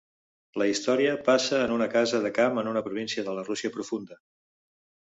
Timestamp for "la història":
0.61-1.11